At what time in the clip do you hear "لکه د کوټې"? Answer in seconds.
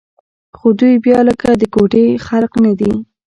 1.29-2.05